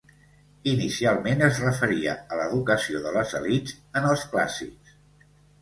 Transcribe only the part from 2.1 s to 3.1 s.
a l'educació